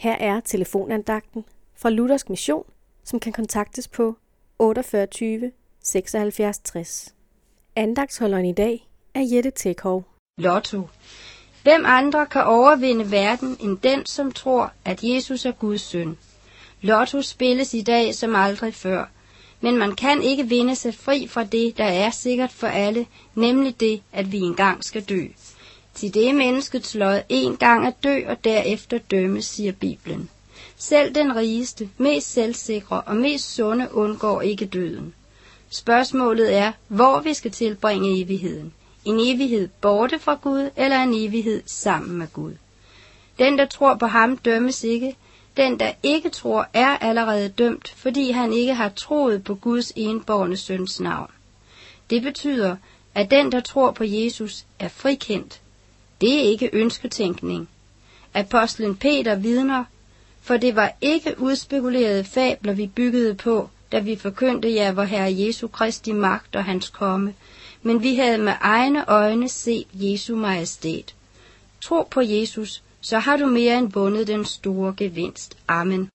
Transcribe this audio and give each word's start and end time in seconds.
Her 0.00 0.12
er 0.12 0.40
telefonandagten 0.40 1.44
fra 1.76 1.90
Luthersk 1.90 2.30
Mission, 2.30 2.64
som 3.04 3.20
kan 3.20 3.32
kontaktes 3.32 3.88
på 3.88 4.16
48 4.58 5.50
76 5.84 6.58
60. 6.58 7.14
Andagtsholderen 7.76 8.44
i 8.44 8.52
dag 8.52 8.88
er 9.14 9.20
Jette 9.20 9.50
Tekhov. 9.50 10.04
Lotto. 10.38 10.88
Hvem 11.62 11.84
andre 11.86 12.26
kan 12.26 12.44
overvinde 12.44 13.10
verden 13.10 13.56
end 13.60 13.78
den, 13.78 14.06
som 14.06 14.32
tror, 14.32 14.72
at 14.84 15.04
Jesus 15.04 15.44
er 15.44 15.52
Guds 15.52 15.80
søn? 15.80 16.18
Lotto 16.80 17.22
spilles 17.22 17.74
i 17.74 17.82
dag 17.82 18.14
som 18.14 18.36
aldrig 18.36 18.74
før, 18.74 19.04
men 19.60 19.76
man 19.76 19.94
kan 19.94 20.22
ikke 20.22 20.48
vinde 20.48 20.76
sig 20.76 20.94
fri 20.94 21.26
fra 21.26 21.44
det, 21.44 21.78
der 21.78 21.84
er 21.84 22.10
sikkert 22.10 22.50
for 22.50 22.66
alle, 22.66 23.06
nemlig 23.34 23.80
det, 23.80 24.02
at 24.12 24.32
vi 24.32 24.38
engang 24.38 24.84
skal 24.84 25.02
dø. 25.02 25.26
Til 25.94 26.14
det 26.14 26.28
er 26.28 26.32
menneskets 26.32 26.94
lod 26.94 27.20
en 27.28 27.56
gang 27.56 27.86
at 27.86 27.94
dø 28.04 28.22
og 28.26 28.44
derefter 28.44 28.98
dømme, 28.98 29.42
siger 29.42 29.72
Bibelen. 29.72 30.30
Selv 30.76 31.14
den 31.14 31.36
rigeste, 31.36 31.90
mest 31.98 32.32
selvsikre 32.32 33.00
og 33.00 33.16
mest 33.16 33.54
sunde 33.54 33.94
undgår 33.94 34.40
ikke 34.40 34.66
døden. 34.66 35.14
Spørgsmålet 35.70 36.54
er, 36.54 36.72
hvor 36.88 37.20
vi 37.20 37.34
skal 37.34 37.50
tilbringe 37.50 38.22
evigheden. 38.22 38.72
En 39.04 39.16
evighed 39.20 39.68
borte 39.80 40.18
fra 40.18 40.34
Gud, 40.34 40.70
eller 40.76 41.02
en 41.02 41.14
evighed 41.14 41.62
sammen 41.66 42.18
med 42.18 42.26
Gud. 42.32 42.52
Den, 43.38 43.58
der 43.58 43.66
tror 43.66 43.94
på 43.94 44.06
ham, 44.06 44.36
dømmes 44.36 44.84
ikke. 44.84 45.16
Den, 45.56 45.80
der 45.80 45.92
ikke 46.02 46.28
tror, 46.28 46.68
er 46.72 46.96
allerede 46.96 47.48
dømt, 47.48 47.94
fordi 47.96 48.30
han 48.30 48.52
ikke 48.52 48.74
har 48.74 48.88
troet 48.88 49.44
på 49.44 49.54
Guds 49.54 49.92
enborne 49.96 50.56
søns 50.56 51.00
navn. 51.00 51.30
Det 52.10 52.22
betyder, 52.22 52.76
at 53.14 53.30
den, 53.30 53.52
der 53.52 53.60
tror 53.60 53.90
på 53.90 54.04
Jesus, 54.04 54.64
er 54.78 54.88
frikendt. 54.88 55.60
Det 56.20 56.34
er 56.34 56.42
ikke 56.42 56.70
ønsketænkning. 56.72 57.68
Apostlen 58.34 58.96
Peter 58.96 59.34
vidner, 59.34 59.84
for 60.42 60.56
det 60.56 60.76
var 60.76 60.92
ikke 61.00 61.34
udspekulerede 61.38 62.24
fabler, 62.24 62.72
vi 62.72 62.86
byggede 62.86 63.34
på, 63.34 63.70
da 63.92 63.98
vi 63.98 64.16
forkyndte 64.16 64.74
jer 64.74 64.92
vor 64.92 65.02
Herre 65.02 65.34
Jesu 65.38 65.68
Kristi 65.68 66.12
magt 66.12 66.56
og 66.56 66.64
hans 66.64 66.88
komme, 66.88 67.34
men 67.82 68.02
vi 68.02 68.14
havde 68.14 68.38
med 68.38 68.52
egne 68.60 69.08
øjne 69.08 69.48
set 69.48 69.86
Jesu 69.92 70.36
majestæt. 70.36 71.14
Tro 71.80 72.08
på 72.10 72.20
Jesus, 72.20 72.82
så 73.00 73.18
har 73.18 73.36
du 73.36 73.46
mere 73.46 73.78
end 73.78 73.92
vundet 73.92 74.26
den 74.26 74.44
store 74.44 74.94
gevinst. 74.96 75.56
Amen. 75.68 76.10